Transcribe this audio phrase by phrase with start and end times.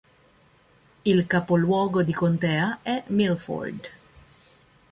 [1.05, 3.89] Il capoluogo di contea è Milford.